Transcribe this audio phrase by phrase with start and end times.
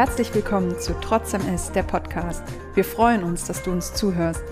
[0.00, 2.42] Herzlich willkommen zu Trotz MS, der Podcast.
[2.74, 4.42] Wir freuen uns, dass du uns zuhörst.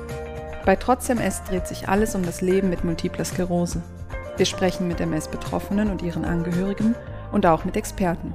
[0.66, 3.80] Bei Trotz MS dreht sich alles um das Leben mit multipler Sklerose.
[4.36, 6.94] Wir sprechen mit MS-Betroffenen und ihren Angehörigen
[7.32, 8.34] und auch mit Experten.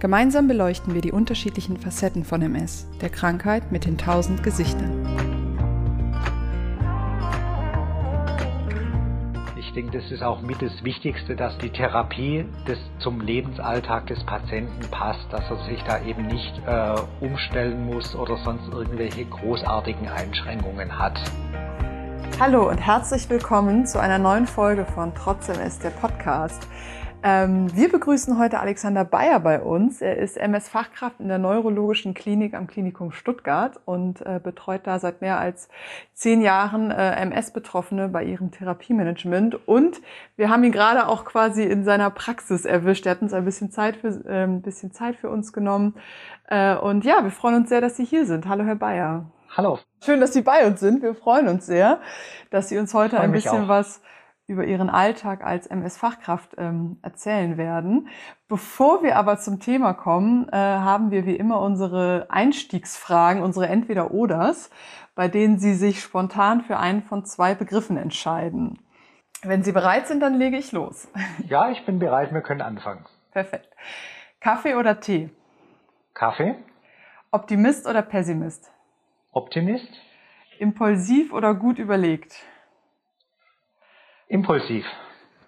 [0.00, 5.33] Gemeinsam beleuchten wir die unterschiedlichen Facetten von MS, der Krankheit mit den tausend Gesichtern.
[9.74, 14.88] Denke, das ist auch mit das Wichtigste, dass die Therapie des, zum Lebensalltag des Patienten
[14.90, 20.98] passt, dass er sich da eben nicht äh, umstellen muss oder sonst irgendwelche großartigen Einschränkungen
[20.98, 21.18] hat.
[22.38, 26.66] Hallo und herzlich willkommen zu einer neuen Folge von Trotzdem ist der Podcast.
[27.26, 30.02] Ähm, wir begrüßen heute Alexander Bayer bei uns.
[30.02, 35.22] Er ist MS-Fachkraft in der Neurologischen Klinik am Klinikum Stuttgart und äh, betreut da seit
[35.22, 35.70] mehr als
[36.12, 39.66] zehn Jahren äh, MS-Betroffene bei ihrem Therapiemanagement.
[39.66, 40.02] Und
[40.36, 43.06] wir haben ihn gerade auch quasi in seiner Praxis erwischt.
[43.06, 45.94] Er hat uns ein bisschen Zeit für, ein bisschen Zeit für uns genommen.
[46.48, 48.46] Äh, und ja, wir freuen uns sehr, dass Sie hier sind.
[48.46, 49.24] Hallo, Herr Bayer.
[49.56, 49.78] Hallo.
[50.04, 51.00] Schön, dass Sie bei uns sind.
[51.00, 52.00] Wir freuen uns sehr,
[52.50, 54.02] dass Sie uns heute ein bisschen was
[54.46, 58.08] über ihren Alltag als MS-Fachkraft ähm, erzählen werden.
[58.46, 64.70] Bevor wir aber zum Thema kommen, äh, haben wir wie immer unsere Einstiegsfragen, unsere Entweder-Oders,
[65.14, 68.78] bei denen Sie sich spontan für einen von zwei Begriffen entscheiden.
[69.42, 71.08] Wenn Sie bereit sind, dann lege ich los.
[71.48, 73.04] Ja, ich bin bereit, wir können anfangen.
[73.30, 73.68] Perfekt.
[74.40, 75.30] Kaffee oder Tee?
[76.12, 76.54] Kaffee.
[77.30, 78.70] Optimist oder Pessimist?
[79.32, 79.88] Optimist.
[80.58, 82.44] Impulsiv oder gut überlegt?
[84.28, 84.86] Impulsiv.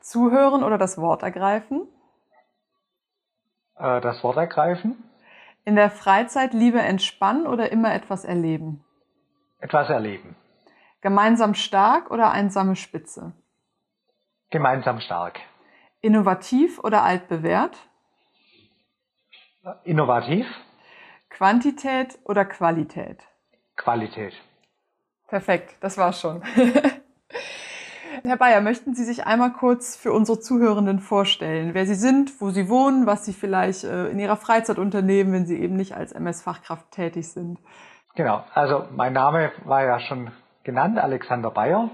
[0.00, 1.88] Zuhören oder das Wort ergreifen?
[3.77, 5.02] Äh, das Wort ergreifen.
[5.64, 8.84] In der Freizeit lieber entspannen oder immer etwas erleben?
[9.60, 10.36] Etwas erleben.
[11.00, 13.33] Gemeinsam stark oder einsame Spitze?
[14.50, 15.40] Gemeinsam stark.
[16.00, 17.77] Innovativ oder altbewährt?
[19.84, 20.46] Innovativ.
[21.30, 23.24] Quantität oder Qualität?
[23.77, 24.34] Qualität.
[25.27, 26.42] Perfekt, das war's schon.
[28.27, 32.51] Herr Bayer, möchten Sie sich einmal kurz für unsere Zuhörenden vorstellen, wer Sie sind, wo
[32.51, 36.11] Sie wohnen, was Sie vielleicht äh, in Ihrer Freizeit unternehmen, wenn Sie eben nicht als
[36.11, 37.61] MS-Fachkraft tätig sind?
[38.17, 40.33] Genau, also mein Name war ja schon
[40.64, 41.91] genannt, Alexander Bayer,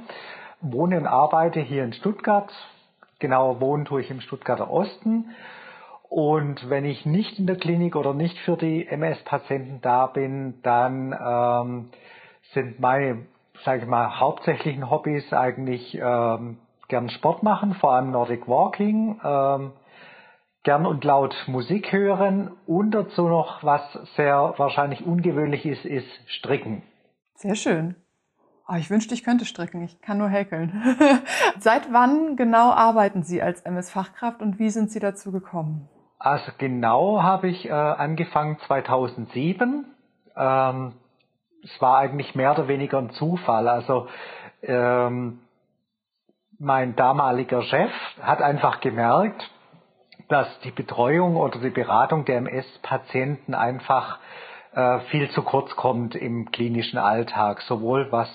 [0.62, 2.50] wohne und arbeite hier in Stuttgart.
[3.19, 5.34] Genauer wohnen tue ich im Stuttgarter Osten.
[6.09, 11.14] Und wenn ich nicht in der Klinik oder nicht für die MS-Patienten da bin, dann
[11.20, 11.91] ähm,
[12.54, 13.26] sind meine
[13.64, 16.58] sage ich mal, hauptsächlichen Hobbys eigentlich ähm,
[16.88, 19.72] gern Sport machen, vor allem Nordic Walking, ähm,
[20.62, 23.82] gern und laut Musik hören und dazu noch, was
[24.16, 26.82] sehr wahrscheinlich ungewöhnlich ist, ist Stricken.
[27.34, 27.96] Sehr schön.
[28.68, 29.82] Oh, ich wünschte, ich könnte stricken.
[29.82, 30.72] Ich kann nur häkeln.
[31.58, 35.88] Seit wann genau arbeiten Sie als MS-Fachkraft und wie sind Sie dazu gekommen?
[36.18, 39.84] Also genau habe ich äh, angefangen 2007.
[40.36, 40.92] Ähm,
[41.62, 43.68] es war eigentlich mehr oder weniger ein Zufall.
[43.68, 44.08] Also
[44.62, 45.40] ähm,
[46.58, 47.90] mein damaliger Chef
[48.20, 49.50] hat einfach gemerkt,
[50.28, 54.18] dass die Betreuung oder die Beratung der MS-Patienten einfach
[54.74, 58.28] äh, viel zu kurz kommt im klinischen Alltag, sowohl was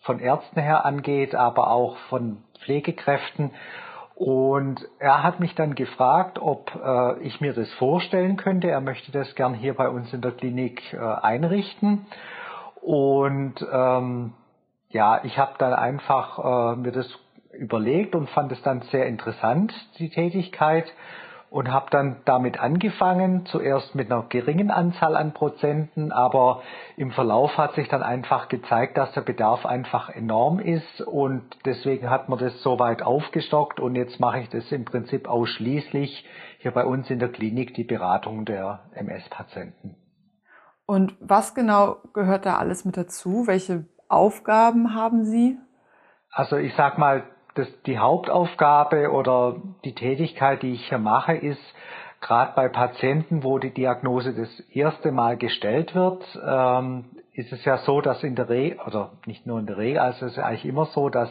[0.00, 3.52] von Ärzten her angeht, aber auch von Pflegekräften.
[4.14, 8.70] Und er hat mich dann gefragt, ob äh, ich mir das vorstellen könnte.
[8.70, 12.06] Er möchte das gern hier bei uns in der Klinik äh, einrichten.
[12.84, 14.34] Und ähm,
[14.90, 17.08] ja, ich habe dann einfach äh, mir das
[17.52, 20.92] überlegt und fand es dann sehr interessant, die Tätigkeit,
[21.48, 26.62] und habe dann damit angefangen, zuerst mit einer geringen Anzahl an Prozenten, aber
[26.96, 32.10] im Verlauf hat sich dann einfach gezeigt, dass der Bedarf einfach enorm ist und deswegen
[32.10, 36.26] hat man das so weit aufgestockt und jetzt mache ich das im Prinzip ausschließlich
[36.58, 39.94] hier bei uns in der Klinik, die Beratung der MS-Patienten.
[40.86, 43.46] Und was genau gehört da alles mit dazu?
[43.46, 45.58] Welche Aufgaben haben Sie?
[46.30, 47.24] Also ich sag mal,
[47.54, 51.62] das, die Hauptaufgabe oder die Tätigkeit, die ich hier mache, ist
[52.20, 57.78] gerade bei Patienten, wo die Diagnose das erste Mal gestellt wird, ähm, ist es ja
[57.78, 60.64] so, dass in der Regel, oder nicht nur in der Regel, also es ist eigentlich
[60.64, 61.28] immer so, dass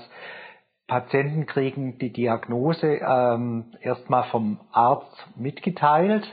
[0.87, 6.25] Patienten kriegen die Diagnose ähm, erstmal vom Arzt mitgeteilt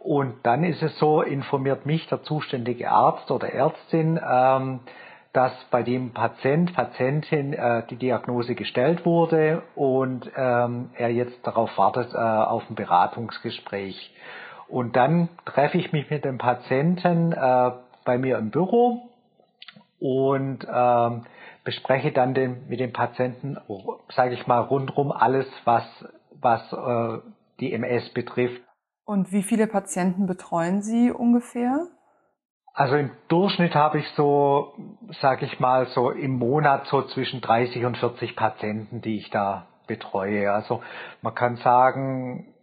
[0.00, 4.80] und dann ist es so, informiert mich der zuständige Arzt oder Ärztin, ähm,
[5.34, 11.76] dass bei dem Patient, Patientin äh, die Diagnose gestellt wurde und ähm, er jetzt darauf
[11.76, 14.12] wartet äh, auf ein Beratungsgespräch.
[14.68, 17.70] Und dann treffe ich mich mit dem Patienten äh,
[18.04, 19.10] bei mir im Büro
[20.00, 21.24] und ähm,
[21.62, 23.58] bespreche dann den, mit dem Patienten,
[24.08, 25.84] sage ich mal, rundrum alles, was,
[26.40, 27.18] was äh,
[27.60, 28.62] die MS betrifft.
[29.10, 31.88] Und wie viele Patienten betreuen Sie ungefähr?
[32.72, 34.72] Also im Durchschnitt habe ich so,
[35.20, 39.66] sage ich mal, so im Monat so zwischen 30 und 40 Patienten, die ich da
[39.88, 40.52] betreue.
[40.52, 40.80] Also
[41.22, 42.54] man kann sagen,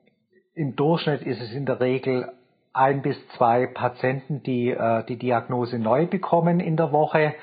[0.54, 2.32] im Durchschnitt ist es in der Regel
[2.72, 7.36] ein bis zwei Patienten, die äh, die Diagnose neu bekommen in der Woche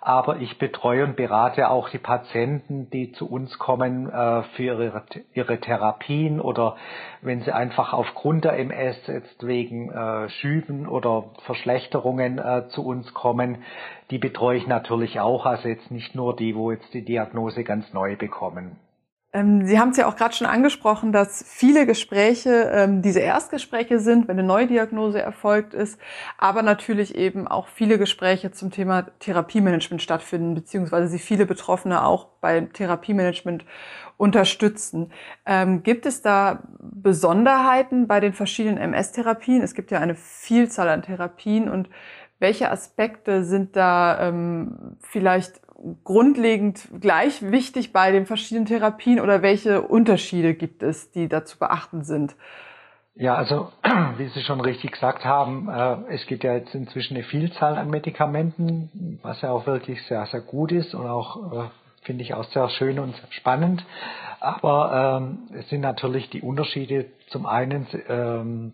[0.00, 5.02] aber ich betreue und berate auch die Patienten, die zu uns kommen äh, für ihre,
[5.34, 6.76] ihre Therapien oder
[7.20, 13.12] wenn sie einfach aufgrund der MS jetzt wegen äh, Schüben oder Verschlechterungen äh, zu uns
[13.12, 13.62] kommen,
[14.10, 17.92] die betreue ich natürlich auch, also jetzt nicht nur die, wo jetzt die Diagnose ganz
[17.92, 18.78] neu bekommen.
[19.32, 24.00] Ähm, Sie haben es ja auch gerade schon angesprochen, dass viele Gespräche ähm, diese Erstgespräche
[24.00, 26.00] sind, wenn eine Neudiagnose erfolgt ist,
[26.36, 32.26] aber natürlich eben auch viele Gespräche zum Thema Therapiemanagement stattfinden, beziehungsweise Sie viele Betroffene auch
[32.40, 33.64] beim Therapiemanagement
[34.16, 35.12] unterstützen.
[35.46, 39.62] Ähm, gibt es da Besonderheiten bei den verschiedenen MS-Therapien?
[39.62, 41.88] Es gibt ja eine Vielzahl an Therapien und
[42.40, 45.60] welche Aspekte sind da ähm, vielleicht
[46.04, 51.58] grundlegend gleich wichtig bei den verschiedenen Therapien oder welche Unterschiede gibt es, die da zu
[51.58, 52.36] beachten sind?
[53.14, 53.70] Ja, also
[54.18, 57.90] wie Sie schon richtig gesagt haben, äh, es gibt ja jetzt inzwischen eine Vielzahl an
[57.90, 61.68] Medikamenten, was ja auch wirklich sehr, sehr gut ist und auch äh,
[62.02, 63.84] finde ich auch sehr schön und spannend.
[64.40, 68.72] Aber ähm, es sind natürlich die Unterschiede zum einen ähm,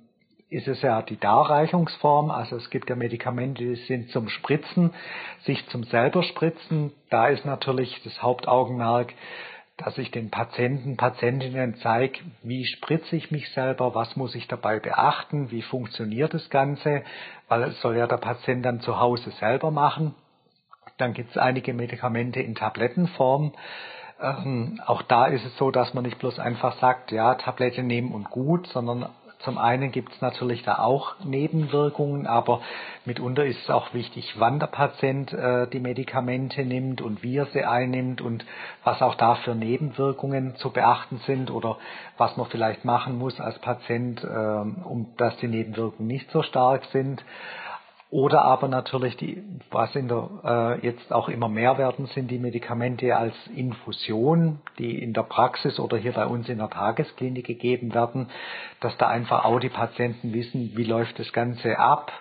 [0.48, 2.30] ist es ja die Darreichungsform.
[2.30, 4.92] Also es gibt ja Medikamente, die sind zum Spritzen,
[5.42, 6.92] sich zum selber spritzen.
[7.10, 9.12] Da ist natürlich das Hauptaugenmerk,
[9.76, 14.80] dass ich den Patienten, Patientinnen zeige, wie spritze ich mich selber, was muss ich dabei
[14.80, 17.02] beachten, wie funktioniert das Ganze,
[17.48, 20.14] weil es soll ja der Patient dann zu Hause selber machen.
[20.96, 23.52] Dann gibt es einige Medikamente in Tablettenform.
[24.18, 28.12] Ähm, auch da ist es so, dass man nicht bloß einfach sagt, ja, Tablette nehmen
[28.12, 29.10] und gut, sondern
[29.40, 32.62] zum einen gibt es natürlich da auch Nebenwirkungen, aber
[33.04, 37.46] mitunter ist es auch wichtig, wann der Patient äh, die Medikamente nimmt und wie er
[37.46, 38.46] sie einnimmt und
[38.82, 41.76] was auch da für Nebenwirkungen zu beachten sind oder
[42.16, 46.84] was man vielleicht machen muss als Patient, äh, um dass die Nebenwirkungen nicht so stark
[46.86, 47.22] sind.
[48.10, 49.42] Oder aber natürlich die,
[49.72, 55.02] was in der, äh, jetzt auch immer mehr werden, sind die Medikamente als Infusion, die
[55.02, 58.28] in der Praxis oder hier bei uns in der Tagesklinik gegeben werden,
[58.80, 62.12] dass da einfach auch die Patienten wissen, wie läuft das Ganze ab,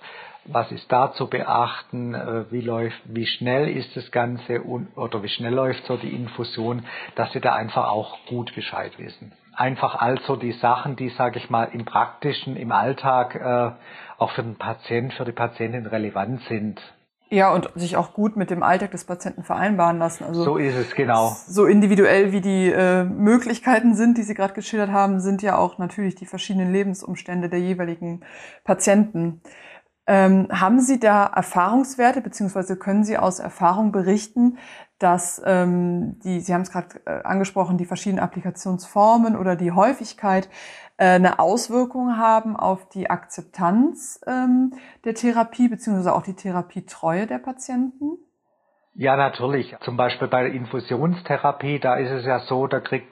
[0.46, 5.22] was ist da zu beachten, äh, wie läuft, wie schnell ist das Ganze und, oder
[5.22, 6.84] wie schnell läuft so die Infusion,
[7.16, 9.34] dass sie da einfach auch gut Bescheid wissen.
[9.56, 13.72] Einfach also die Sachen, die, sage ich mal, im praktischen, im Alltag äh,
[14.18, 16.82] auch für den Patient, für die Patientin relevant sind.
[17.30, 20.26] Ja, und sich auch gut mit dem Alltag des Patienten vereinbaren lassen.
[20.26, 21.36] Also so ist es, genau.
[21.48, 25.80] So individuell wie die äh, Möglichkeiten sind, die Sie gerade geschildert haben, sind ja auch
[25.80, 28.22] natürlich die verschiedenen Lebensumstände der jeweiligen
[28.64, 29.42] Patienten.
[30.08, 34.58] Ähm, haben Sie da Erfahrungswerte, beziehungsweise können Sie aus Erfahrung berichten,
[35.00, 40.48] dass ähm, die, Sie haben es gerade äh, angesprochen, die verschiedenen Applikationsformen oder die Häufigkeit
[40.98, 44.74] äh, eine Auswirkung haben auf die Akzeptanz ähm,
[45.04, 48.18] der Therapie, beziehungsweise auch die Therapietreue der Patienten?
[48.94, 49.76] Ja, natürlich.
[49.82, 53.08] Zum Beispiel bei der Infusionstherapie, da ist es ja so, da kriegt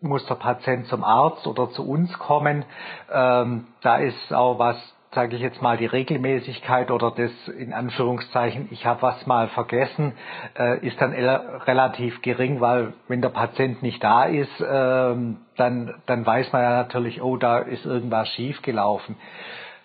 [0.00, 2.64] muss der Patient zum Arzt oder zu uns kommen.
[3.12, 4.76] Ähm, da ist auch was
[5.12, 10.12] sage ich jetzt mal, die Regelmäßigkeit oder das in Anführungszeichen, ich habe was mal vergessen,
[10.58, 16.26] äh, ist dann relativ gering, weil wenn der Patient nicht da ist, ähm, dann, dann
[16.26, 19.16] weiß man ja natürlich, oh, da ist irgendwas schiefgelaufen.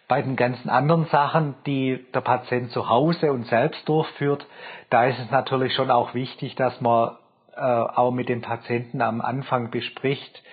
[0.10, 4.46] Bei den ganzen anderen Sachen, die der Patient zu Hause und selbst durchführt,
[4.90, 7.12] da ist es natürlich schon auch wichtig, dass man
[7.56, 10.44] äh, auch mit dem Patienten am Anfang bespricht, äh,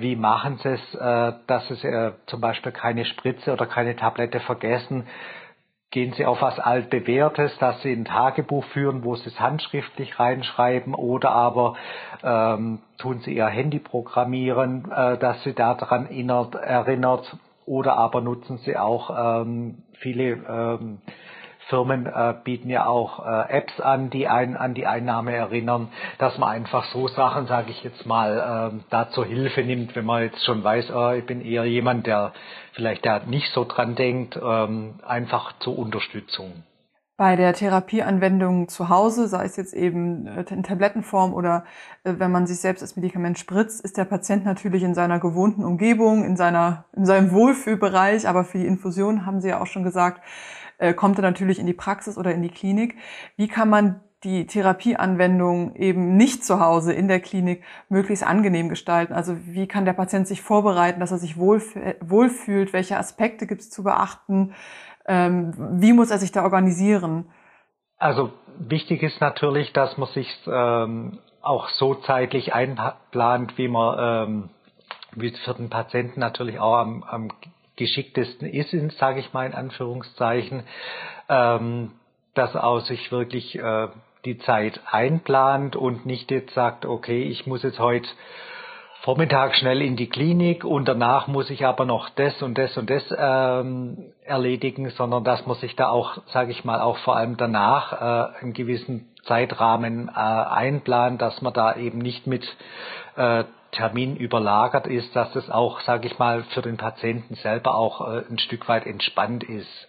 [0.00, 4.40] wie machen sie es, äh, dass sie äh, zum Beispiel keine Spritze oder keine Tablette
[4.40, 5.06] vergessen.
[5.92, 10.94] Gehen Sie auf was altbewährtes, dass Sie ein Tagebuch führen, wo Sie es handschriftlich reinschreiben
[10.94, 11.74] oder aber
[12.24, 18.58] ähm, tun Sie Ihr Handy programmieren, äh, dass Sie daran erinnert, erinnert oder aber nutzen
[18.58, 20.98] Sie auch ähm, viele ähm,
[21.68, 26.38] Firmen äh, bieten ja auch äh, Apps an, die einen an die Einnahme erinnern, dass
[26.38, 30.22] man einfach so Sachen, sage ich jetzt mal, äh, da zur Hilfe nimmt, wenn man
[30.22, 32.32] jetzt schon weiß, äh, ich bin eher jemand, der
[32.72, 36.62] vielleicht da nicht so dran denkt, ähm, einfach zur Unterstützung.
[37.18, 41.64] Bei der Therapieanwendung zu Hause, sei es jetzt eben äh, in Tablettenform oder
[42.04, 45.64] äh, wenn man sich selbst das Medikament spritzt, ist der Patient natürlich in seiner gewohnten
[45.64, 48.28] Umgebung, in, seiner, in seinem Wohlfühlbereich.
[48.28, 50.20] Aber für die Infusion haben Sie ja auch schon gesagt,
[50.76, 52.96] äh, kommt er natürlich in die Praxis oder in die Klinik.
[53.36, 59.14] Wie kann man die Therapieanwendung eben nicht zu Hause in der Klinik möglichst angenehm gestalten?
[59.14, 62.74] Also wie kann der Patient sich vorbereiten, dass er sich wohlfühlt?
[62.74, 64.52] Welche Aspekte gibt es zu beachten?
[65.06, 67.26] Ähm, wie muss er sich da organisieren?
[67.98, 74.50] Also wichtig ist natürlich, dass man sich ähm, auch so zeitlich einplant, wie man ähm,
[75.16, 77.32] wie es für den Patienten natürlich auch am, am
[77.76, 80.62] geschicktesten ist, sage ich mal in Anführungszeichen,
[81.28, 81.92] ähm,
[82.34, 83.88] dass auch sich wirklich äh,
[84.24, 88.08] die Zeit einplant und nicht jetzt sagt, okay, ich muss jetzt heute
[89.06, 92.90] Vormittag schnell in die Klinik und danach muss ich aber noch das und das und
[92.90, 97.36] das ähm, erledigen, sondern dass man sich da auch, sage ich mal, auch vor allem
[97.36, 102.44] danach äh, einen gewissen Zeitrahmen äh, einplant, dass man da eben nicht mit
[103.14, 108.00] äh, Termin überlagert ist, dass es auch, sage ich mal, für den Patienten selber auch
[108.08, 109.88] äh, ein Stück weit entspannt ist.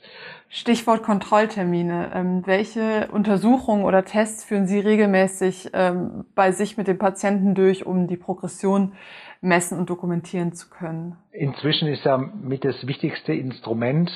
[0.50, 2.12] Stichwort Kontrolltermine.
[2.14, 7.86] Ähm, welche Untersuchungen oder Tests führen Sie regelmäßig ähm, bei sich mit dem Patienten durch,
[7.86, 8.94] um die Progression
[9.42, 11.18] messen und dokumentieren zu können?
[11.32, 14.10] Inzwischen ist ja mit das wichtigste Instrument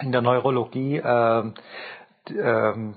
[0.00, 1.52] in der Neurologie äh,
[2.30, 2.92] äh,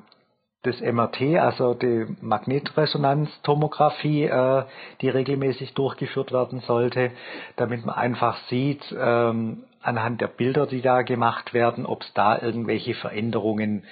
[0.66, 4.64] das MRT, also die Magnetresonanztomographie, äh,
[5.02, 7.12] die regelmäßig durchgeführt werden sollte,
[7.56, 12.42] damit man einfach sieht, ähm, anhand der Bilder, die da gemacht werden, ob es da
[12.42, 13.84] irgendwelche Veränderungen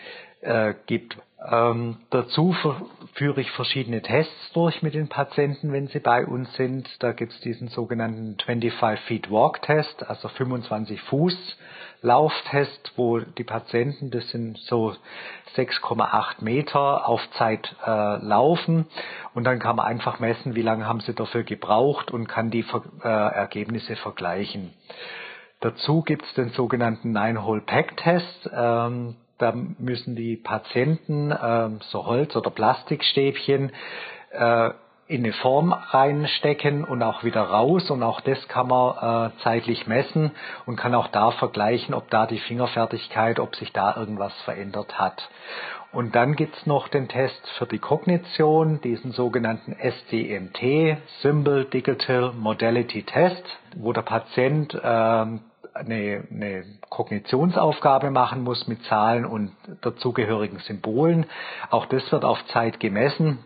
[0.41, 1.17] äh, gibt.
[1.45, 2.55] Ähm, dazu
[3.13, 6.89] führe ich verschiedene Tests durch mit den Patienten, wenn sie bei uns sind.
[6.99, 11.57] Da gibt es diesen sogenannten 25 Feet Walk Test, also 25 Fuß
[12.03, 14.93] Lauftest, wo die Patienten, das sind so
[15.55, 18.87] 6,8 Meter auf Zeit äh, laufen
[19.33, 22.65] und dann kann man einfach messen, wie lange haben sie dafür gebraucht und kann die
[23.03, 24.73] äh, Ergebnisse vergleichen.
[25.63, 28.49] Dazu gibt es den sogenannten Nine-Hole-Pack-Test.
[28.53, 33.71] Ähm, da müssen die Patienten ähm, so Holz- oder Plastikstäbchen
[34.31, 34.71] äh,
[35.07, 37.89] in eine Form reinstecken und auch wieder raus.
[37.91, 40.31] Und auch das kann man äh, zeitlich messen
[40.65, 45.29] und kann auch da vergleichen, ob da die Fingerfertigkeit, ob sich da irgendwas verändert hat.
[45.93, 53.03] Und dann gibt's noch den Test für die Kognition, diesen sogenannten SDMT, Symbol Digital Modality
[53.03, 53.43] Test,
[53.77, 55.39] wo der Patient ähm,
[55.73, 59.51] eine, eine Kognitionsaufgabe machen muss mit Zahlen und
[59.81, 61.25] dazugehörigen Symbolen.
[61.69, 63.39] Auch das wird auf Zeit gemessen.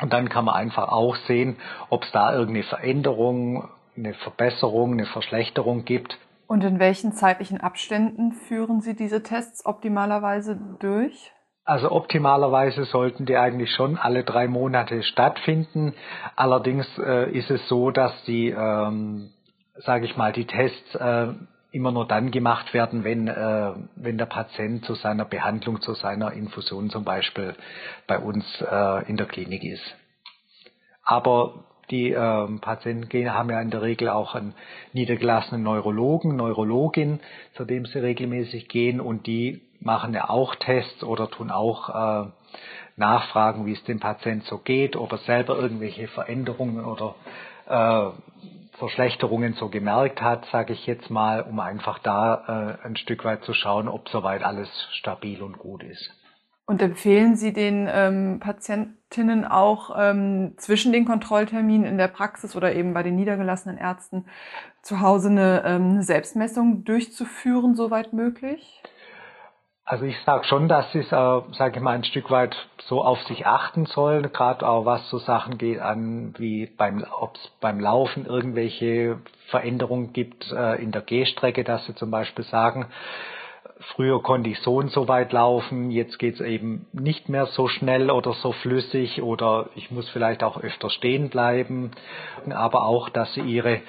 [0.00, 1.56] Und dann kann man einfach auch sehen,
[1.88, 6.18] ob es da irgendeine Veränderung, eine Verbesserung, eine Verschlechterung gibt.
[6.46, 11.32] Und in welchen zeitlichen Abständen führen Sie diese Tests optimalerweise durch?
[11.64, 15.94] Also optimalerweise sollten die eigentlich schon alle drei Monate stattfinden.
[16.36, 19.32] Allerdings äh, ist es so, dass die, ähm,
[19.74, 21.28] sage ich mal, die Tests äh,
[21.76, 26.32] immer nur dann gemacht werden, wenn, äh, wenn der Patient zu seiner Behandlung, zu seiner
[26.32, 27.54] Infusion zum Beispiel
[28.06, 29.94] bei uns äh, in der Klinik ist.
[31.04, 34.54] Aber die äh, Patienten haben ja in der Regel auch einen
[34.92, 37.20] niedergelassenen Neurologen, Neurologin,
[37.54, 42.28] zu dem sie regelmäßig gehen und die machen ja auch Tests oder tun auch äh,
[42.96, 47.14] Nachfragen, wie es dem Patienten so geht, ob er selber irgendwelche Veränderungen oder
[47.68, 48.10] äh,
[48.78, 53.44] Verschlechterungen so gemerkt hat, sage ich jetzt mal, um einfach da äh, ein Stück weit
[53.44, 56.10] zu schauen, ob soweit alles stabil und gut ist.
[56.68, 62.74] Und empfehlen Sie den ähm, Patientinnen auch ähm, zwischen den Kontrollterminen in der Praxis oder
[62.74, 64.26] eben bei den niedergelassenen Ärzten
[64.82, 68.82] zu Hause eine ähm, Selbstmessung durchzuführen, soweit möglich?
[69.88, 71.04] Also ich sage schon, dass sie, äh,
[71.52, 72.56] sage ich mal, ein Stück weit
[72.88, 77.36] so auf sich achten sollen, gerade auch was so Sachen geht an, wie beim, ob
[77.36, 82.86] es beim Laufen irgendwelche Veränderungen gibt äh, in der Gehstrecke, dass sie zum Beispiel sagen,
[83.94, 88.10] früher konnte ich so und so weit laufen, jetzt geht's eben nicht mehr so schnell
[88.10, 91.90] oder so flüssig oder ich muss vielleicht auch öfter stehen bleiben,
[92.50, 93.80] aber auch, dass sie ihre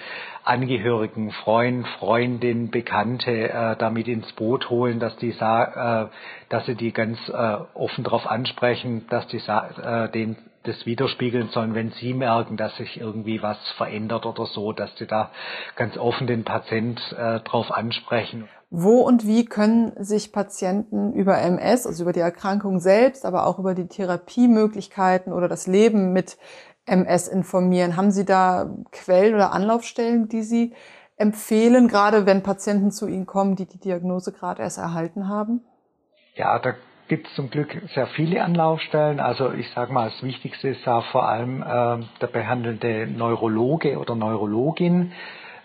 [0.44, 6.06] Angehörigen, Freund, Freundin, Bekannte äh, damit ins Boot holen, dass die äh,
[6.50, 11.76] dass sie die ganz äh, offen darauf ansprechen, dass die äh, den das widerspiegeln sollen,
[11.76, 15.32] wenn sie merken, dass sich irgendwie was verändert oder so, dass sie da
[15.76, 18.50] ganz offen den Patient äh, drauf ansprechen.
[18.70, 23.60] Wo und wie können sich Patienten über MS, also über die Erkrankung selbst, aber auch
[23.60, 26.38] über die Therapiemöglichkeiten oder das Leben mit
[26.86, 27.96] MS informieren?
[27.96, 30.74] Haben Sie da Quellen oder Anlaufstellen, die Sie
[31.16, 35.62] empfehlen, gerade wenn Patienten zu Ihnen kommen, die die Diagnose gerade erst erhalten haben?
[36.36, 36.74] Ja, da
[37.08, 39.22] gibt es zum Glück sehr viele Anlaufstellen.
[39.22, 44.14] Also ich sage mal, das Wichtigste ist ja vor allem äh, der behandelnde Neurologe oder
[44.16, 45.14] Neurologin.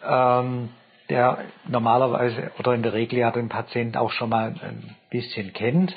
[0.09, 0.69] Ähm,
[1.13, 5.95] der normalerweise oder in der Regel ja den Patienten auch schon mal ein bisschen kennt.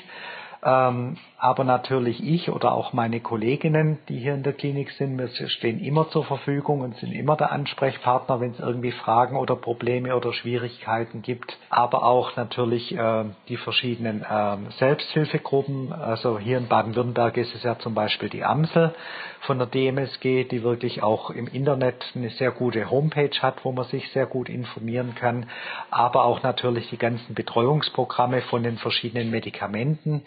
[0.62, 5.28] Ähm, aber natürlich ich oder auch meine Kolleginnen, die hier in der Klinik sind, wir
[5.28, 10.16] stehen immer zur Verfügung und sind immer der Ansprechpartner, wenn es irgendwie Fragen oder Probleme
[10.16, 11.56] oder Schwierigkeiten gibt.
[11.68, 15.92] Aber auch natürlich äh, die verschiedenen äh, Selbsthilfegruppen.
[15.92, 18.94] Also hier in Baden-Württemberg ist es ja zum Beispiel die Amsel
[19.42, 23.84] von der DMSG, die wirklich auch im Internet eine sehr gute Homepage hat, wo man
[23.84, 25.46] sich sehr gut informieren kann.
[25.90, 30.22] Aber auch natürlich die ganzen Betreuungsprogramme von den verschiedenen Medikamenten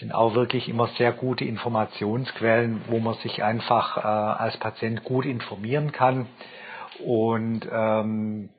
[0.00, 5.24] sind auch wirklich immer sehr gute Informationsquellen, wo man sich einfach äh, als Patient gut
[5.24, 6.26] informieren kann.
[7.04, 8.50] Und ähm,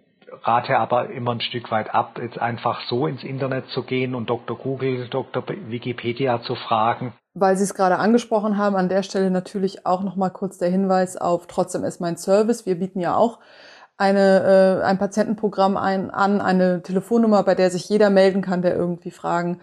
[0.44, 4.30] rate aber immer ein Stück weit ab, jetzt einfach so ins Internet zu gehen und
[4.30, 4.58] Dr.
[4.58, 5.44] Google, Dr.
[5.68, 7.14] Wikipedia zu fragen.
[7.34, 11.18] Weil Sie es gerade angesprochen haben, an der Stelle natürlich auch nochmal kurz der Hinweis
[11.18, 12.66] auf Trotzdem ist mein Service.
[12.66, 13.40] Wir bieten ja auch
[13.98, 18.76] eine, äh, ein Patientenprogramm ein, an, eine Telefonnummer, bei der sich jeder melden kann, der
[18.76, 19.62] irgendwie Fragen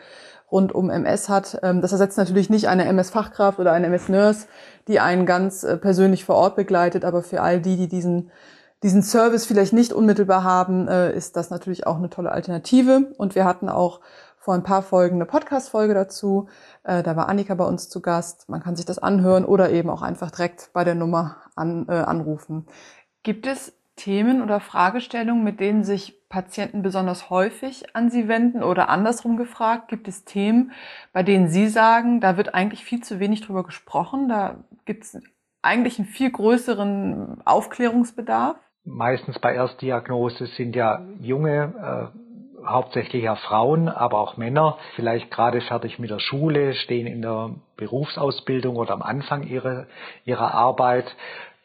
[0.53, 1.59] rund um MS hat.
[1.63, 4.47] Ähm, das ersetzt natürlich nicht eine MS-Fachkraft oder eine MS-Nurse,
[4.87, 8.31] die einen ganz äh, persönlich vor Ort begleitet, aber für all die, die diesen
[8.83, 13.13] diesen Service vielleicht nicht unmittelbar haben, äh, ist das natürlich auch eine tolle Alternative.
[13.17, 14.01] Und wir hatten auch
[14.39, 16.49] vor ein paar Folgen eine Podcast-Folge dazu.
[16.83, 18.49] Äh, da war Annika bei uns zu Gast.
[18.49, 21.93] Man kann sich das anhören oder eben auch einfach direkt bei der Nummer an, äh,
[21.93, 22.67] anrufen.
[23.23, 28.89] Gibt es Themen oder Fragestellungen, mit denen sich Patienten besonders häufig an Sie wenden oder
[28.89, 29.89] andersrum gefragt?
[29.89, 30.73] Gibt es Themen,
[31.13, 34.31] bei denen Sie sagen, da wird eigentlich viel zu wenig drüber gesprochen?
[34.31, 35.21] Da gibt es
[35.61, 38.57] eigentlich einen viel größeren Aufklärungsbedarf?
[38.85, 42.11] Meistens bei Erstdiagnose sind ja junge,
[42.65, 47.21] äh, hauptsächlich ja Frauen, aber auch Männer, vielleicht gerade fertig mit der Schule, stehen in
[47.21, 49.87] der Berufsausbildung oder am Anfang ihrer,
[50.25, 51.15] ihrer Arbeit.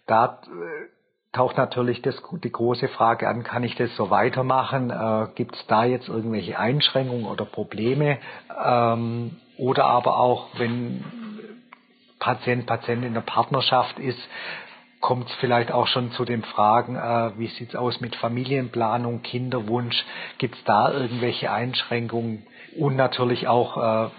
[0.08, 0.97] Da äh,
[1.34, 4.90] taucht natürlich das, die große Frage an, kann ich das so weitermachen?
[4.90, 8.18] Äh, Gibt es da jetzt irgendwelche Einschränkungen oder Probleme?
[8.64, 11.04] Ähm, oder aber auch, wenn
[12.20, 14.20] Patient, Patient in der Partnerschaft ist,
[15.00, 20.04] kommt es vielleicht auch schon zu den Fragen, äh, wie sieht's aus mit Familienplanung, Kinderwunsch?
[20.38, 22.48] Gibt es da irgendwelche Einschränkungen?
[22.78, 24.10] Und natürlich auch äh,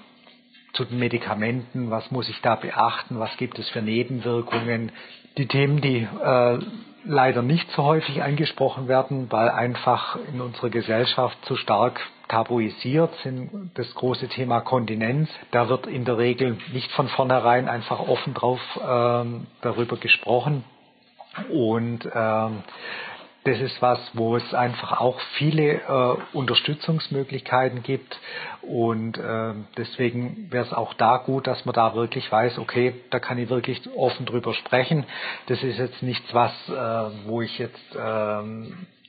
[0.75, 4.93] zu den Medikamenten, was muss ich da beachten, was gibt es für Nebenwirkungen?
[5.37, 6.59] Die Themen, die äh,
[7.05, 13.71] leider nicht so häufig angesprochen werden, weil einfach in unserer Gesellschaft zu stark tabuisiert sind
[13.75, 15.31] das große Thema Kontinenz.
[15.51, 20.65] Da wird in der Regel nicht von vornherein einfach offen drauf ähm, darüber gesprochen.
[21.51, 22.63] Und ähm,
[23.45, 28.19] das ist was, wo es einfach auch viele äh, Unterstützungsmöglichkeiten gibt.
[28.63, 33.21] Und äh, deswegen wäre es auch da gut, dass man da wirklich weiß, okay, da
[33.21, 35.05] kann ich wirklich offen drüber sprechen.
[35.47, 38.43] Das ist jetzt nichts, was, äh, wo ich jetzt äh,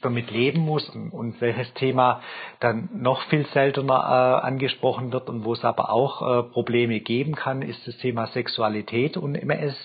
[0.01, 2.21] damit leben muss und welches Thema
[2.59, 7.35] dann noch viel seltener äh, angesprochen wird und wo es aber auch äh, Probleme geben
[7.35, 9.75] kann, ist das Thema Sexualität und MS.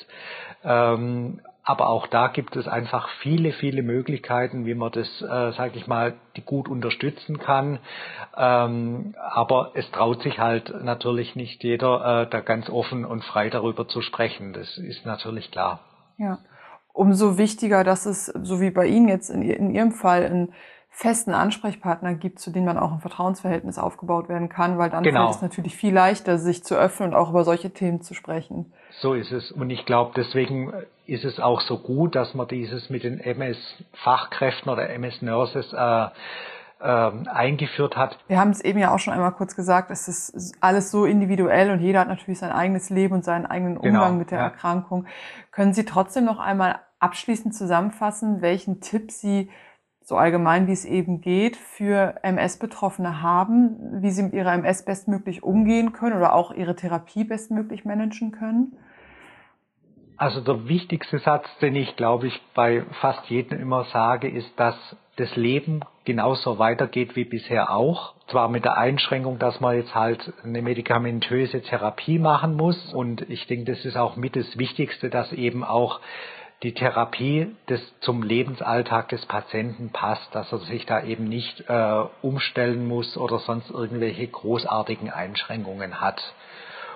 [0.65, 5.73] Ähm, aber auch da gibt es einfach viele, viele Möglichkeiten, wie man das, äh, sage
[5.77, 7.79] ich mal, die gut unterstützen kann.
[8.37, 13.49] Ähm, aber es traut sich halt natürlich nicht jeder, äh, da ganz offen und frei
[13.49, 14.53] darüber zu sprechen.
[14.53, 15.81] Das ist natürlich klar.
[16.19, 16.39] Ja.
[16.93, 20.53] Umso wichtiger, dass es, so wie bei Ihnen jetzt in, in Ihrem Fall, einen
[20.97, 25.25] festen Ansprechpartner gibt, zu dem man auch ein Vertrauensverhältnis aufgebaut werden kann, weil dann genau.
[25.25, 28.73] fällt es natürlich viel leichter, sich zu öffnen und auch über solche Themen zu sprechen.
[29.01, 29.51] So ist es.
[29.51, 30.73] Und ich glaube, deswegen
[31.07, 36.07] ist es auch so gut, dass man dieses mit den MS-Fachkräften oder MS-Nurses äh,
[36.81, 38.17] ähm, eingeführt hat.
[38.29, 41.73] Wir haben es eben ja auch schon einmal kurz gesagt, es ist alles so individuell
[41.73, 44.39] und jeder hat natürlich sein eigenes Leben und seinen eigenen genau, Umgang genau, mit der
[44.39, 44.45] ja.
[44.45, 45.07] Erkrankung.
[45.51, 49.51] Können Sie trotzdem noch einmal abschließend zusammenfassen, welchen Tipp Sie
[50.05, 55.43] so allgemein wie es eben geht, für MS-Betroffene haben, wie sie mit ihrer MS bestmöglich
[55.43, 58.77] umgehen können oder auch ihre Therapie bestmöglich managen können?
[60.17, 64.77] Also der wichtigste Satz, den ich glaube ich bei fast jedem immer sage, ist, dass
[65.17, 68.15] das Leben genauso weitergeht wie bisher auch.
[68.29, 72.93] Zwar mit der Einschränkung, dass man jetzt halt eine medikamentöse Therapie machen muss.
[72.93, 76.01] Und ich denke, das ist auch mit das Wichtigste, dass eben auch
[76.65, 82.05] die Therapie des, zum Lebensalltag des Patienten passt, dass er sich da eben nicht äh,
[82.23, 86.35] umstellen muss oder sonst irgendwelche großartigen Einschränkungen hat.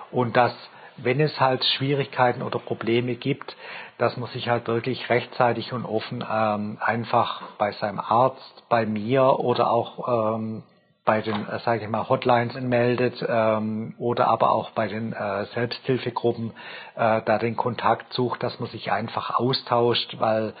[0.09, 0.53] Und dass,
[0.97, 3.55] wenn es halt Schwierigkeiten oder Probleme gibt,
[3.99, 9.39] dass man sich halt wirklich rechtzeitig und offen ähm, einfach bei seinem Arzt, bei mir
[9.39, 10.63] oder auch ähm,
[11.09, 15.45] bei den, äh, sage ich mal, Hotlines meldet ähm, oder aber auch bei den äh,
[15.55, 16.51] Selbsthilfegruppen
[16.95, 20.53] äh, da den Kontakt sucht, dass man sich einfach austauscht, weil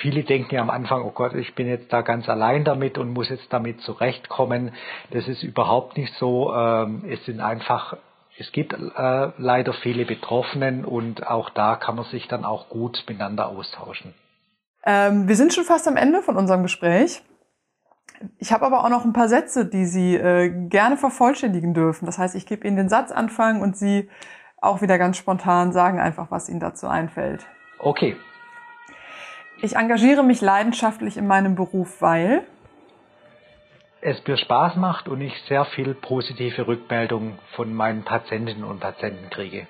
[0.00, 3.12] viele denken ja am Anfang, oh Gott, ich bin jetzt da ganz allein damit und
[3.12, 4.72] muss jetzt damit zurechtkommen.
[5.12, 6.52] Das ist überhaupt nicht so.
[6.52, 7.96] Ähm, es sind einfach,
[8.40, 13.04] es gibt äh, leider viele Betroffenen und auch da kann man sich dann auch gut
[13.06, 14.14] miteinander austauschen.
[14.84, 17.22] Ähm, wir sind schon fast am Ende von unserem Gespräch.
[18.38, 22.06] Ich habe aber auch noch ein paar Sätze, die Sie äh, gerne vervollständigen dürfen.
[22.06, 24.08] Das heißt, ich gebe Ihnen den Satzanfang und Sie
[24.60, 27.46] auch wieder ganz spontan sagen einfach, was Ihnen dazu einfällt.
[27.78, 28.16] Okay.
[29.62, 32.42] Ich engagiere mich leidenschaftlich in meinem Beruf, weil
[34.00, 39.30] es mir Spaß macht und ich sehr viel positive Rückmeldungen von meinen Patientinnen und Patienten
[39.30, 39.66] kriege.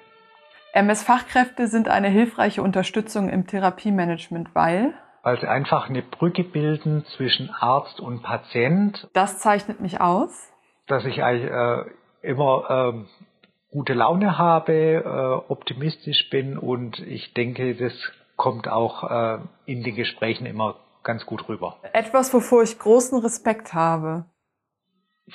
[0.73, 4.93] MS-Fachkräfte sind eine hilfreiche Unterstützung im Therapiemanagement, weil
[5.27, 9.09] weil sie einfach eine Brücke bilden zwischen Arzt und Patient.
[9.13, 10.53] Das zeichnet mich aus.
[10.87, 11.85] Dass ich eigentlich äh,
[12.23, 17.93] immer äh, gute Laune habe, äh, optimistisch bin und ich denke, das
[18.37, 21.79] kommt auch äh, in den Gesprächen immer ganz gut rüber.
[21.93, 24.27] Etwas, wovor ich großen Respekt habe.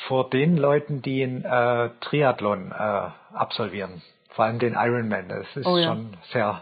[0.08, 5.66] Vor den Leuten, die einen äh, Triathlon äh, absolvieren, vor allem den Ironman, das ist
[5.66, 5.88] oh ja.
[5.88, 6.62] schon sehr,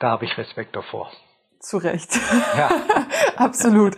[0.00, 1.12] da habe ich Respekt davor.
[1.64, 2.20] Zu Recht.
[2.58, 2.70] Ja.
[3.36, 3.96] Absolut.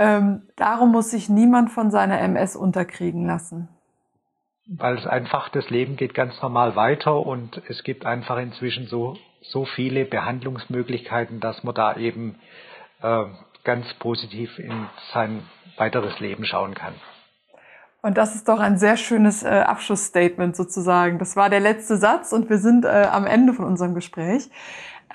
[0.00, 3.68] Ähm, darum muss sich niemand von seiner MS unterkriegen lassen.
[4.66, 9.16] Weil es einfach, das Leben geht ganz normal weiter und es gibt einfach inzwischen so,
[9.42, 12.40] so viele Behandlungsmöglichkeiten, dass man da eben
[13.00, 13.26] äh,
[13.62, 15.44] ganz positiv in sein
[15.76, 16.94] weiteres Leben schauen kann.
[18.00, 21.18] Und das ist doch ein sehr schönes äh, Abschlussstatement sozusagen.
[21.18, 24.50] Das war der letzte Satz und wir sind äh, am Ende von unserem Gespräch.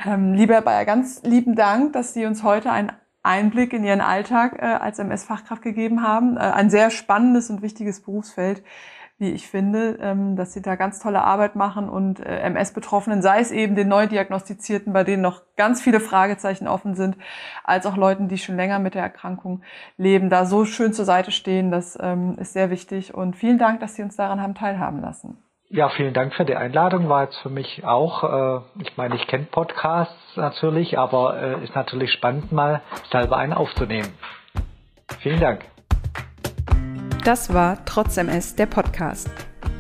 [0.06, 2.92] Ähm, lieber Bayer, ganz lieben Dank, dass Sie uns heute einen
[3.22, 6.36] Einblick in Ihren Alltag äh, als MS-Fachkraft gegeben haben.
[6.36, 8.64] Äh, ein sehr spannendes und wichtiges Berufsfeld,
[9.24, 13.40] wie ich finde, ähm, dass Sie da ganz tolle Arbeit machen und äh, MS-Betroffenen, sei
[13.40, 17.16] es eben den neu diagnostizierten, bei denen noch ganz viele Fragezeichen offen sind,
[17.64, 19.62] als auch Leuten, die schon länger mit der Erkrankung
[19.98, 21.72] leben, da so schön zur Seite stehen.
[21.72, 25.38] Das ähm, ist sehr wichtig und vielen Dank, dass Sie uns daran haben teilhaben lassen.
[25.70, 27.08] Ja, vielen Dank für die Einladung.
[27.08, 31.74] War jetzt für mich auch, äh, ich meine, ich kenne Podcasts natürlich, aber äh, ist
[31.74, 34.10] natürlich spannend, mal selber einen aufzunehmen.
[35.22, 35.73] Vielen Dank.
[37.24, 39.30] Das war Trotz MS, der Podcast.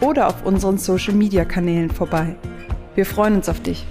[0.00, 2.36] oder auf unseren Social-Media-Kanälen vorbei.
[2.94, 3.84] Wir freuen uns auf dich.